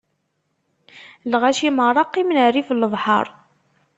Lɣaci 1.31 1.69
meṛṛa 1.75 2.03
qqimen 2.07 2.39
rrif 2.49 2.69
n 2.71 2.79
lebḥeṛ. 2.81 3.25